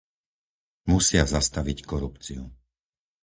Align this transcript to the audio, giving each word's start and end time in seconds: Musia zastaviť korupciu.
Musia 0.91 1.23
zastaviť 1.33 1.79
korupciu. 1.91 2.43